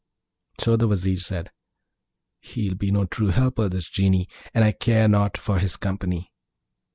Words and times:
So 0.59 0.77
the 0.77 0.87
Vizier 0.87 1.19
said, 1.19 1.51
'He'll 2.39 2.73
be 2.73 2.89
no 2.89 3.05
true 3.05 3.27
helper, 3.27 3.69
this 3.69 3.87
Genie, 3.87 4.27
and 4.51 4.63
I 4.63 4.71
care 4.71 5.07
not 5.07 5.37
for 5.37 5.59
his 5.59 5.77
company.' 5.77 6.31